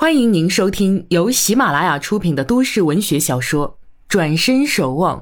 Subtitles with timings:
[0.00, 3.70] 欢迎您收听由喜马拉雅出品的都市文学小说
[4.06, 5.18] 《转身守望》，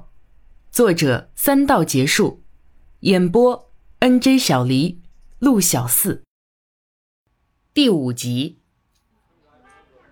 [0.70, 2.42] 作者三道结束，
[3.00, 3.70] 演播
[4.00, 5.00] N J 小黎、
[5.38, 6.22] 陆小四。
[7.72, 8.58] 第五集。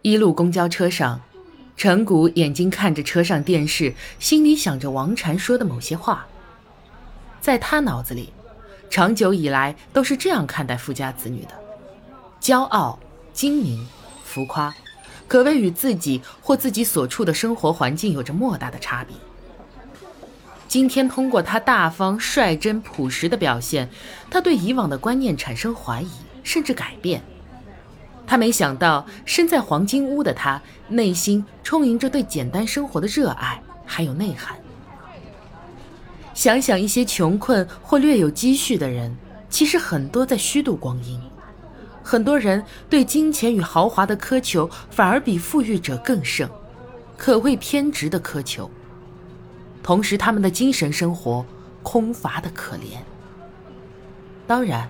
[0.01, 1.21] 一路公交车上，
[1.77, 6.27] 陈谷眼睛看着车上电视，心里想着王禅说的某些话。
[7.39, 8.33] 在他脑子里，
[8.89, 11.51] 长久以来都是这样看待富家子女的：
[12.41, 12.99] 骄傲、
[13.35, 13.87] 精明。
[14.35, 14.75] 浮夸，
[15.29, 19.15] 可谓与自己或自己所处的生活环境有着莫大的差别。
[20.67, 23.89] 今天通过他大方、率真、朴实的表现，
[24.29, 26.11] 他对以往的观念产生怀疑，
[26.43, 27.23] 甚至改变。
[28.27, 34.57] 他没想到，身在黄金屋的他，内心充盈着对简单生活的热爱，还有内涵。
[36.35, 39.17] 想想一些穷困或略有积蓄的人，
[39.49, 41.21] 其实很多在虚度光阴。
[42.07, 46.47] 很多人对金钱与豪华的苛求，反而比富裕者更盛，
[47.17, 48.71] 可谓偏执的苛求。
[49.83, 51.45] 同时，他们的精神生活
[51.83, 52.99] 空乏的可怜。
[54.47, 54.87] 当然，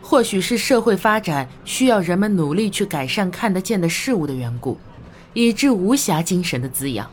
[0.00, 4.78] 或许是社会发展需要人们努力去改善看得见的事物的缘故，
[5.34, 7.10] 以致无暇精神的滋养。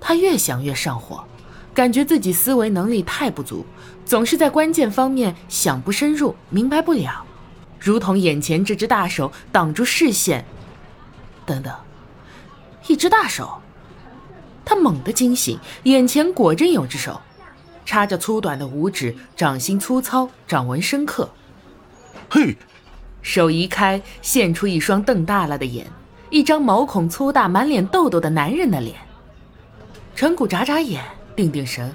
[0.00, 1.24] 他越想越上火，
[1.72, 3.64] 感觉自己思维能力太不足，
[4.04, 7.24] 总是在关键方面想不深入，明白不了。
[7.84, 10.42] 如同眼前这只大手挡住视线，
[11.44, 11.70] 等等，
[12.86, 13.60] 一只大手。
[14.64, 17.20] 他猛地惊醒，眼前果真有只手，
[17.84, 21.30] 插着粗短的五指，掌心粗糙，掌纹深刻。
[22.30, 22.56] 嘿，
[23.20, 25.86] 手移开，现出一双瞪大了的眼，
[26.30, 28.96] 一张毛孔粗大、满脸痘痘的男人的脸。
[30.16, 31.04] 陈谷眨眨眼，
[31.36, 31.94] 定定神，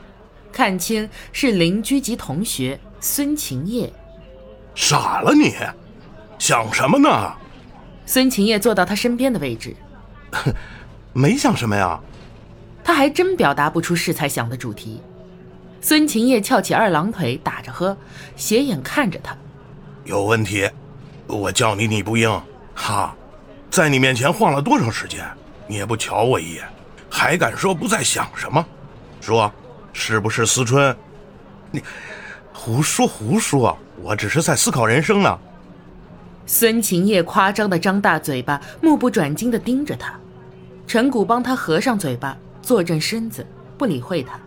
[0.52, 3.92] 看清是邻居及同学孙晴叶。
[4.80, 5.54] 傻了你，
[6.40, 7.34] 想什么呢？
[8.06, 9.76] 孙晴叶坐到他身边的位置，
[11.12, 12.00] 没想什么呀。
[12.82, 15.02] 他还真表达不出是才想的主题。
[15.82, 17.96] 孙晴叶翘起二郎腿，打着呵，
[18.38, 19.36] 斜眼看着他。
[20.06, 20.68] 有问题，
[21.28, 22.42] 我叫你你不应，
[22.74, 23.14] 哈，
[23.70, 25.28] 在你面前晃了多长时间，
[25.68, 26.64] 你也不瞧我一眼，
[27.10, 28.66] 还敢说不在想什么？
[29.20, 29.52] 说，
[29.92, 30.96] 是不是思春？
[31.70, 31.84] 你。
[32.62, 33.78] 胡说胡说！
[34.02, 35.40] 我只是在思考人生呢。
[36.46, 40.14] 孙晴叶夸张的张大嘴巴，目不转睛的盯着他。
[40.86, 43.48] 陈谷帮他合上嘴巴，坐正身子，
[43.78, 44.38] 不理会他。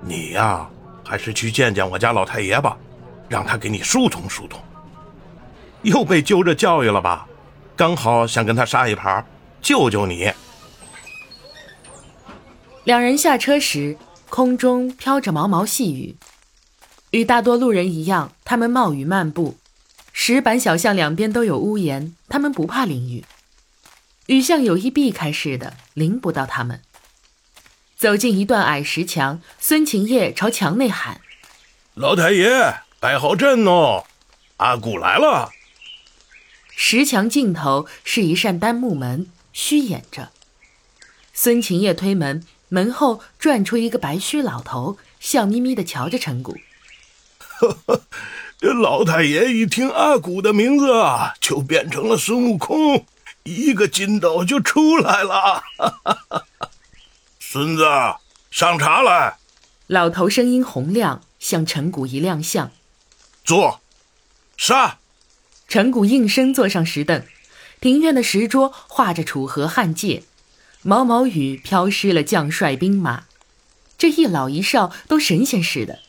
[0.00, 0.68] 你呀，
[1.04, 2.76] 还是去见见我家老太爷吧，
[3.28, 4.60] 让他给你疏通疏通。
[5.82, 7.24] 又被揪着教育了吧？
[7.76, 9.24] 刚好想跟他杀一盘，
[9.62, 10.32] 救救你。
[12.82, 13.96] 两人下车时，
[14.28, 16.16] 空中飘着毛毛细雨。
[17.16, 19.56] 与大多路人一样，他们冒雨漫步。
[20.12, 23.24] 石板小巷两边都有屋檐，他们不怕淋雨。
[24.26, 26.82] 雨像有意避开似的，淋不到他们。
[27.96, 31.22] 走进一段矮石墙，孙晴叶朝墙内喊
[31.96, 34.04] ：“老太爷，摆好阵哦，
[34.58, 35.52] 阿古来了。”
[36.76, 40.32] 石墙尽头是一扇单木门，虚掩着。
[41.32, 46.58] 孙晴叶推门，门后转出一个白须老头，笑眯眯地瞧着陈谷。
[47.58, 48.02] 呵呵，
[48.58, 53.06] 这老太爷一听阿古的名字啊，就变成了孙悟空，
[53.44, 55.62] 一个筋斗就出来了。
[57.40, 57.84] 孙子，
[58.50, 59.38] 上茶来。
[59.86, 62.70] 老头声音洪亮，向陈谷一亮相。
[63.44, 63.80] 坐，
[64.56, 64.98] 杀。
[65.68, 67.22] 陈谷应声坐上石凳。
[67.80, 70.22] 庭院的石桌画着楚河汉界，
[70.82, 73.24] 毛毛雨飘湿了将帅兵马，
[73.98, 76.00] 这一老一少都神仙似的。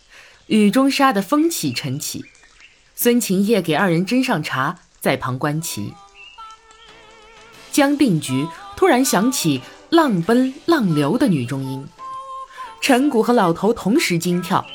[0.48, 2.24] 雨中杀得风起尘起，
[2.96, 5.94] 孙晴叶给二人斟上茶，在旁观棋。
[7.70, 8.48] 将定局，
[8.78, 11.86] 突然响起浪奔浪流的女中音，
[12.80, 14.66] 陈谷和老头同时惊跳，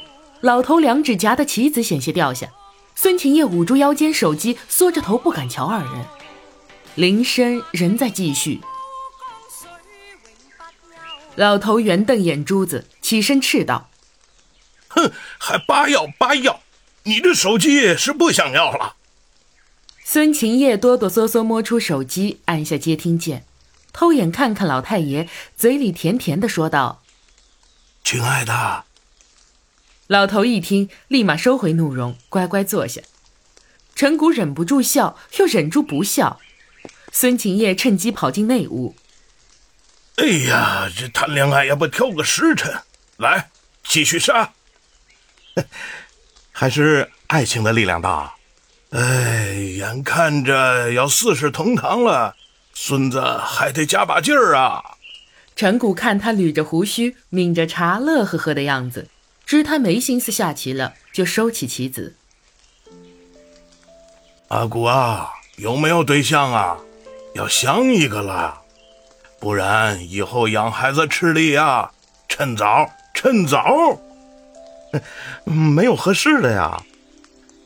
[0.42, 2.48] 老头两指夹的棋子险些掉下，
[2.94, 6.04] 孙晴叶捂住腰间手机，缩着头不敢瞧二人。
[6.96, 8.60] 铃声仍在继续，
[11.36, 13.88] 老头圆瞪眼珠子，起身斥道。
[14.94, 16.62] 哼，还八要八要，
[17.04, 18.96] 你这手机是不想要了？
[20.04, 23.44] 孙晴叶哆哆嗦嗦摸出手机，按下接听键，
[23.92, 27.02] 偷眼看看老太爷，嘴里甜甜的说道
[28.04, 28.84] ：“亲爱的。”
[30.08, 33.00] 老头一听，立马收回怒容，乖乖坐下。
[33.94, 36.40] 陈谷忍不住笑，又忍住不笑。
[37.12, 38.94] 孙晴叶趁机跑进内屋。
[40.16, 42.82] 哎呀，这谈恋爱也不挑个时辰，
[43.16, 43.50] 来，
[43.84, 44.52] 继续杀。
[46.52, 48.34] 还是爱情的力量大。
[48.90, 52.36] 哎，眼看着要四世同堂了，
[52.74, 54.82] 孙子还得加把劲儿啊！
[55.56, 59.08] 陈谷看他捋着胡须，抿着茶，乐呵呵的样子，
[59.46, 62.16] 知他没心思下棋了，就收起棋子。
[64.48, 66.78] 阿谷啊，有没有对象啊？
[67.34, 68.60] 要想一个了，
[69.40, 71.90] 不然以后养孩子吃力啊！
[72.28, 73.98] 趁早，趁早。
[75.44, 76.80] 没有合适的呀。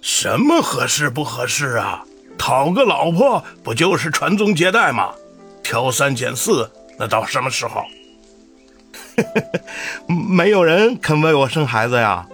[0.00, 2.04] 什么合适不合适啊？
[2.38, 5.10] 讨个老婆不就是传宗接代吗？
[5.62, 7.82] 挑三拣四，那到什么时候？
[10.06, 12.26] 没有人肯为我生孩子呀？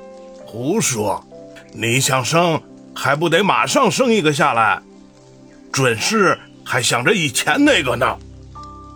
[0.44, 1.24] 胡说！
[1.72, 2.60] 你想生，
[2.94, 4.82] 还不得马上生一个下来？
[5.72, 8.18] 准是还想着以前那个呢。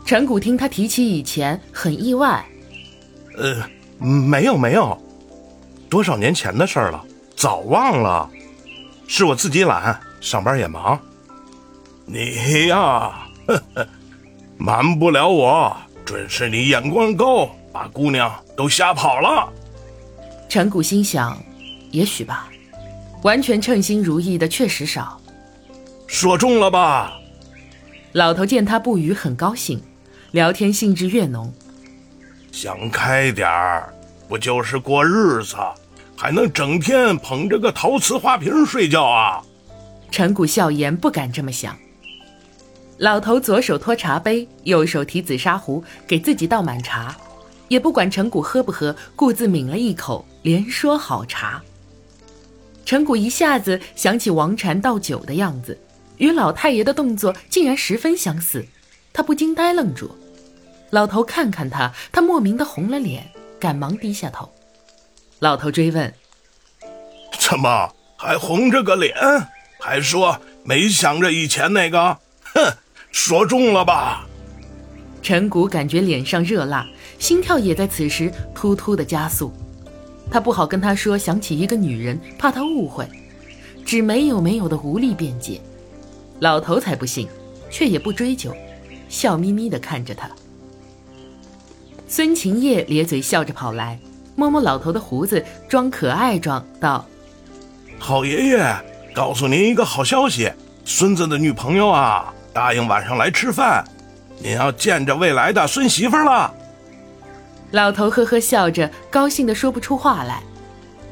[0.05, 2.45] 陈谷听他提起以前，很意外。
[3.39, 3.67] 呃，
[3.99, 5.01] 没有没有，
[5.89, 7.05] 多少年前的事了，
[7.37, 8.29] 早忘了。
[9.07, 11.01] 是我自己懒，上班也忙。
[12.05, 13.87] 你呀，呵呵，
[14.59, 19.49] 瞒不了我，准是你眼光高，把姑娘都吓跑了。
[20.49, 21.39] 陈谷心想，
[21.91, 22.49] 也许吧，
[23.23, 25.21] 完全称心如意的确实少。
[26.07, 27.13] 说中了吧？
[28.13, 29.81] 老头见他不语，很高兴，
[30.31, 31.53] 聊天兴致越浓。
[32.51, 33.93] 想开点儿，
[34.29, 35.57] 不就是过日子？
[36.17, 39.43] 还能整天捧着个陶瓷花瓶睡觉啊？
[40.11, 41.77] 陈谷笑言：“不敢这么想。”
[42.97, 47.15] 老头左手托茶杯，右手提紫砂壶，给自己倒满茶，
[47.69, 51.63] 也不管陈谷喝不喝，顾自抿了一口，连说好茶。
[52.87, 55.79] 陈谷一下子想起王禅倒酒的样子，
[56.17, 58.65] 与老太爷的动作竟然十分相似，
[59.13, 60.11] 他不禁呆愣住。
[60.89, 64.51] 老头看看他，他莫名的红了脸，赶忙低下头。
[65.41, 66.13] 老头追问
[67.39, 69.15] ：“怎么还红着个脸？
[69.79, 72.19] 还说没想着以前那个？
[72.55, 72.73] 哼，
[73.13, 74.27] 说中了吧？”
[75.23, 76.87] 陈谷感觉脸上热辣，
[77.19, 79.53] 心跳也在此时突突的加速。
[80.31, 83.09] 他不好跟他说想起一个女人，怕他误会，
[83.85, 85.61] 只没有没有的无力辩解。
[86.41, 87.29] 老头才不信，
[87.71, 88.55] 却也不追究，
[89.09, 90.31] 笑眯眯的看着他。
[92.09, 93.99] 孙晴叶咧嘴笑着跑来。
[94.39, 97.07] 摸摸老头的胡子，装可爱状道
[97.99, 98.77] ：“好爷爷，
[99.15, 100.53] 告诉您一个好消息，
[100.85, 103.83] 孙子的女朋友啊，答应晚上来吃饭，
[104.39, 106.53] 您要见着未来的孙媳妇了。”
[107.73, 110.43] 老头呵呵笑着，高兴的说不出话来。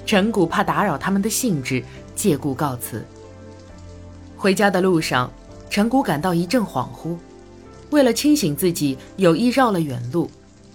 [0.04, 1.82] 陈谷怕打扰他们的兴致，
[2.14, 3.02] 借故告辞。
[4.36, 5.32] 回家的路上，
[5.70, 7.16] 陈谷感到一阵恍惚，
[7.88, 10.30] 为了清醒自己，有意绕了远路。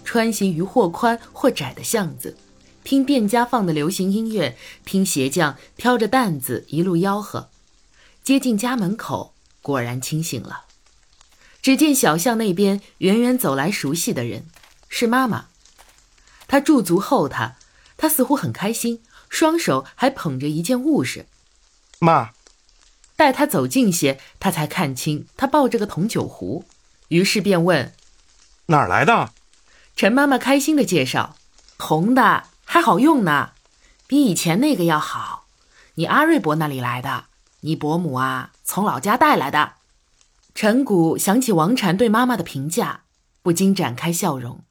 [0.09, 2.35] 穿行于或宽或窄的巷子，
[2.83, 7.51] 听店家放的流行音乐，听鞋匠挑着担子一路吆喝。
[8.23, 10.65] 接近家门口，果然清醒了。
[11.61, 14.47] 只见小巷那边远远走来熟悉的人，
[14.87, 15.45] 是妈妈。
[16.47, 17.57] 她驻足候他，
[17.95, 21.27] 她似乎很开心，双手还捧着一件物事。
[21.99, 22.31] 妈，
[23.15, 26.65] 待他走近些，他才看清他抱着个铜酒壶，
[27.09, 27.93] 于是便问
[28.65, 29.33] ：“哪儿来的？”
[29.99, 31.35] 陈妈妈开心的介绍
[31.77, 33.51] ：“红的还好用呢，
[34.07, 35.47] 比以前那个要好。
[35.95, 37.25] 你阿瑞伯那里来的？
[37.59, 39.73] 你伯母啊，从老家带来的。”
[40.55, 43.03] 陈谷想起王禅对妈妈的评价，
[43.41, 44.63] 不禁展开笑容。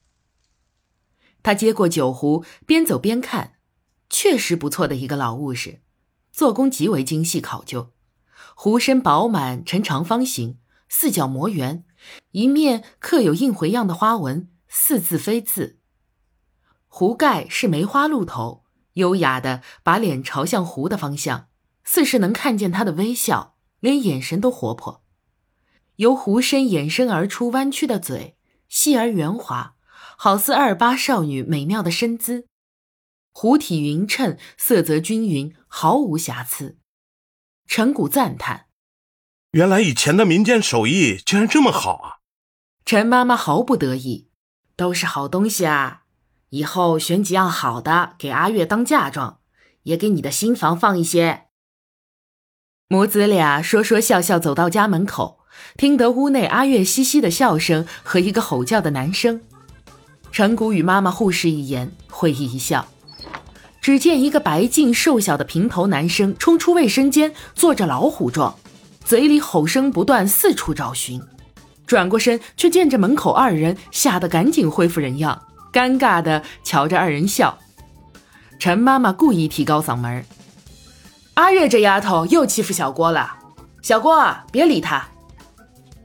[1.42, 3.56] 他接过酒壶，边走边看，
[4.08, 5.82] 确实不错的一个老物事，
[6.32, 7.90] 做工极为精细考究。
[8.54, 10.56] 壶身饱满，呈长方形，
[10.88, 11.84] 四角磨圆，
[12.30, 14.48] 一面刻有印回样的花纹。
[14.68, 15.80] 似字非字，
[16.86, 21.48] 壶盖是梅花鹿头，优雅的把脸朝向壶的方向，
[21.84, 25.04] 似是能看见他的微笑，连眼神都活泼。
[25.96, 28.36] 由壶身衍生而出弯曲的嘴，
[28.68, 29.74] 细而圆滑，
[30.16, 32.46] 好似二八少女美妙的身姿。
[33.32, 36.78] 壶体匀称，色泽均匀，毫无瑕疵。
[37.66, 38.66] 陈谷赞叹
[39.52, 42.18] ：“原来以前的民间手艺竟然这么好啊！”
[42.84, 44.27] 陈妈妈毫不得意。
[44.78, 46.02] 都是好东西啊！
[46.50, 49.40] 以后选几样好的给阿月当嫁妆，
[49.82, 51.46] 也给你的新房放一些。
[52.86, 55.40] 母子俩说说笑笑走到家门口，
[55.76, 59.40] 听得屋内阿月嘻嘻的笑声和一个吼叫的男声。
[60.30, 62.86] 陈谷与妈妈互视一眼，会意一笑。
[63.80, 68.56] 只见一个白净瘦小的平头男生冲出卫生间，做着老虎状，
[69.04, 71.20] 嘴里吼声不断，四处找寻。
[71.88, 75.42] 转过身，却见着门口二人，吓得赶紧恢复人样，
[75.72, 77.58] 尴尬的瞧着二人笑。
[78.60, 80.24] 陈妈妈故意提高嗓门
[81.34, 83.36] ：“阿月这丫头又欺负小郭了，
[83.80, 85.08] 小郭啊别理她。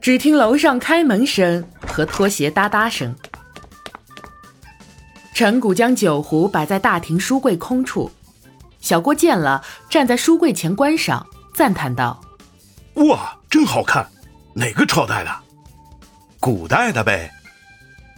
[0.00, 3.14] 只听楼上开门声和拖鞋哒哒声。
[5.34, 8.10] 陈谷将酒壶摆在大厅书柜空处，
[8.80, 12.22] 小郭见了，站在书柜前观赏，赞叹道
[13.10, 14.08] ：“哇，真好看！
[14.54, 15.43] 哪个朝代的？
[16.44, 17.32] 古代的呗。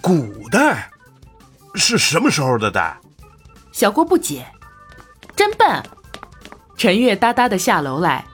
[0.00, 0.90] 古代
[1.76, 2.98] 是什么时候的代？”
[3.70, 4.44] 小郭不解
[5.36, 5.80] ：“真笨。”
[6.76, 8.24] 陈月哒哒的下楼来：“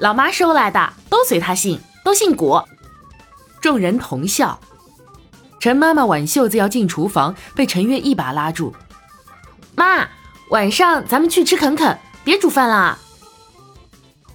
[0.00, 2.60] 老妈收来的，都随她姓，都姓古。”
[3.62, 4.58] 众人同笑。
[5.60, 8.74] 陈妈妈挽袖子要进厨房，被陈月一把拉住
[9.76, 10.08] ：“妈，
[10.50, 12.98] 晚上咱们去吃肯肯，别煮饭了。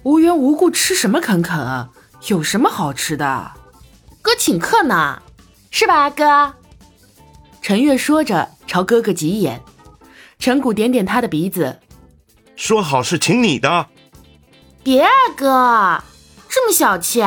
[0.02, 1.90] 无缘无故吃什么肯肯？
[2.28, 3.52] 有什么好吃的？
[4.24, 5.22] 哥请客呢，
[5.70, 6.54] 是吧，哥？”
[7.60, 9.62] 陈月说着，朝哥哥挤眼。
[10.38, 11.78] 陈谷点点他的鼻子，
[12.56, 13.86] 说好是请你的。
[14.82, 16.02] 别啊，哥，
[16.48, 17.22] 这么小气。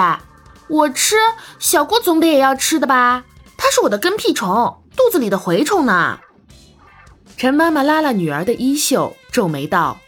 [0.69, 1.15] 我吃，
[1.59, 3.25] 小郭总得也要吃的吧？
[3.55, 6.19] 他是我的跟屁虫，肚子里的蛔虫呢。
[7.37, 9.99] 陈妈妈拉了女儿的衣袖，皱眉道：“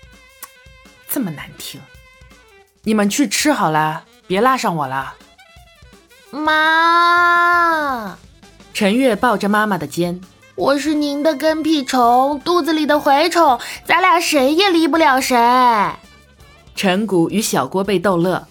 [1.07, 1.79] 这么难听，
[2.81, 5.13] 你们去吃好了，别拉上我了。”
[6.31, 8.15] 妈，
[8.73, 10.21] 陈月抱着妈妈的肩
[10.55, 15.35] ：“我是您的跟屁虫，肚子里的蛔虫，咱俩谁也离不了谁。”
[16.75, 18.45] 陈谷与小郭被逗乐。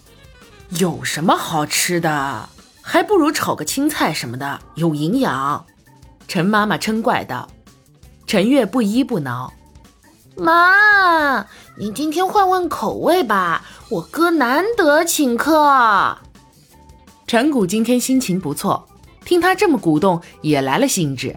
[0.71, 2.49] 有什么好吃的？
[2.83, 5.65] 还不如炒个青菜什么的，有营养。
[6.27, 7.49] 陈妈妈嗔怪道。
[8.27, 9.53] 陈月不依不挠
[10.37, 11.47] ：“妈，
[11.79, 16.19] 你今天换换口味吧，我哥难得请客。”
[17.29, 18.89] 陈谷今天心情不错，
[19.23, 21.37] 听他这么鼓动，也来了兴致。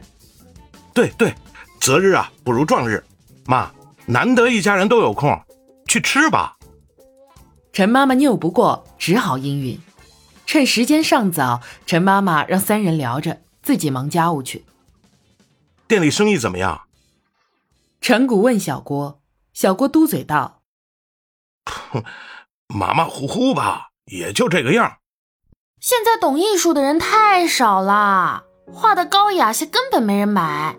[0.94, 1.36] 对对，
[1.82, 3.04] 择日啊不如撞日，
[3.46, 3.70] 妈，
[4.06, 5.38] 难得一家人都有空，
[5.88, 6.58] 去吃吧。
[7.74, 9.78] 陈妈妈拗不过，只好应允。
[10.46, 14.64] 趁时间尚早，陈妈妈让三人聊着，自己忙家务去。
[15.90, 16.84] 店里生意怎么样？
[18.00, 19.22] 陈谷问小郭，
[19.54, 20.62] 小郭嘟嘴道
[21.70, 22.02] ：“哼，
[22.68, 25.00] 马马虎虎吧，也就这个样。
[25.82, 30.78] 现在懂艺术的人太少了，画的高雅些根本没人买。”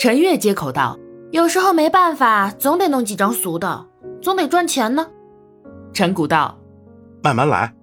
[0.00, 0.98] 陈月接口道
[1.30, 3.86] ：“有时候没办法，总得弄几张俗的，
[4.22, 5.06] 总得赚钱呢。”
[5.92, 6.58] 陈谷道
[7.22, 7.74] ：“慢慢来，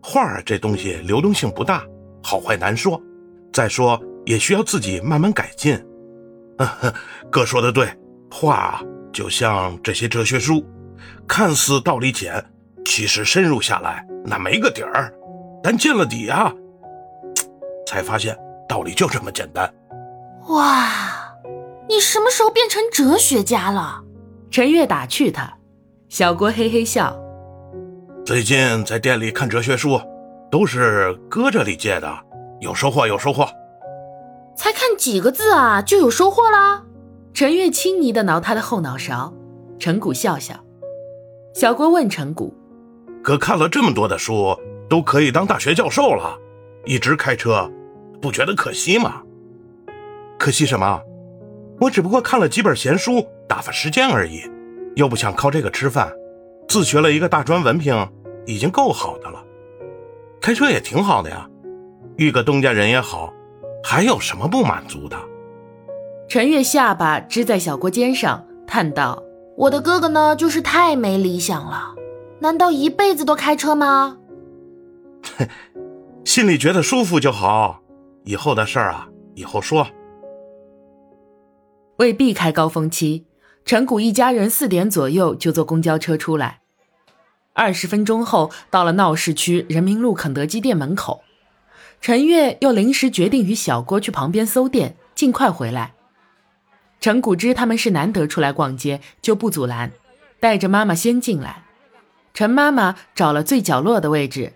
[0.00, 1.82] 画这东西流动性不大，
[2.22, 3.02] 好坏难说。
[3.52, 5.74] 再说也需要自己慢慢改进。
[6.56, 6.94] 呵 呵
[7.32, 7.92] 哥说的对，
[8.30, 8.80] 画
[9.12, 10.64] 就像这些哲学书，
[11.26, 12.44] 看似道理浅，
[12.84, 15.12] 其实深入下来那没个底儿。
[15.62, 16.52] 但见了底啊，
[17.86, 18.36] 才发现
[18.68, 19.72] 道理就这么简单。”
[20.48, 20.88] 哇，
[21.88, 24.02] 你什么时候变成哲学家了？
[24.50, 25.52] 陈月打趣他，
[26.08, 27.16] 小郭嘿嘿笑。
[28.24, 30.00] 最近在店里看哲学书，
[30.50, 32.12] 都是哥这里借的，
[32.60, 33.48] 有收获，有收获。
[34.56, 36.82] 才看几个字啊，就有收获啦？
[37.32, 39.32] 陈月轻昵的挠他的后脑勺，
[39.78, 40.54] 陈谷笑笑。
[41.54, 42.52] 小郭问陈谷
[43.24, 44.54] ：“哥看了这么多的书，
[44.92, 46.38] 都可以当大学教授了，
[46.84, 47.72] 一直开车，
[48.20, 49.22] 不觉得可惜吗？”
[50.38, 51.00] 可惜什么？
[51.80, 54.42] 我只不过看了几本闲书，打发时间而已，
[54.94, 56.12] 又不想靠这个吃饭。
[56.68, 58.06] 自学了一个大专文凭，
[58.44, 59.42] 已经够好的了。
[60.42, 61.48] 开车也挺好的呀，
[62.18, 63.32] 遇个东家人也好，
[63.82, 65.16] 还有什么不满足的？
[66.28, 69.22] 陈月下巴支在小郭肩上，叹道
[69.56, 71.94] ：“我的哥哥呢，就是太没理想了。
[72.40, 74.18] 难道一辈子都开车吗？”
[76.24, 77.80] 心里觉得舒服就好。
[78.24, 79.86] 以后的事儿啊，以后说。
[81.96, 83.26] 为避开高峰期，
[83.64, 86.60] 陈谷一家人四点左右就坐公交车出来。
[87.52, 91.22] 二十分钟后，到了闹市区人民路肯德基店门口，
[92.00, 95.94] 陈月又临时决定与小郭去旁边搜店，尽快回来。
[97.00, 99.92] 陈谷知他们是难得出来逛街，就不阻拦，
[100.40, 101.64] 带着妈妈先进来。
[102.32, 104.54] 陈妈妈找了最角落的位置，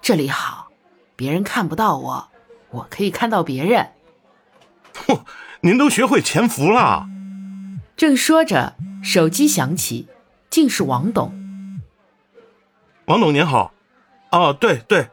[0.00, 0.70] 这里好，
[1.16, 2.28] 别人看不到我，
[2.70, 3.92] 我可以看到别人。
[4.94, 5.20] 嚯，
[5.60, 7.06] 您都学会潜伏了。
[7.96, 10.08] 正说着，手机响起，
[10.48, 11.32] 竟是王董。
[13.06, 13.72] 王董您好，
[14.30, 15.08] 哦对对，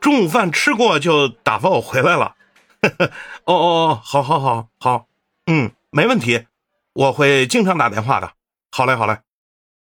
[0.00, 2.34] 中午饭吃过就打发我回来了。
[3.44, 5.06] 哦哦哦，好好好好，
[5.46, 6.46] 嗯，没问题，
[6.92, 8.32] 我会经常打电话的。
[8.70, 9.18] 好嘞好嘞。